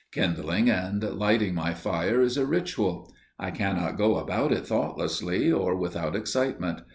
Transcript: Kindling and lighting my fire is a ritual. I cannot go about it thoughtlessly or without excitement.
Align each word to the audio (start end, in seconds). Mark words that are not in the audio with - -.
Kindling 0.11 0.67
and 0.67 1.03
lighting 1.03 1.53
my 1.53 1.75
fire 1.75 2.23
is 2.23 2.35
a 2.35 2.43
ritual. 2.43 3.13
I 3.37 3.51
cannot 3.51 3.99
go 3.99 4.17
about 4.17 4.51
it 4.51 4.65
thoughtlessly 4.65 5.51
or 5.51 5.75
without 5.75 6.15
excitement. 6.15 6.81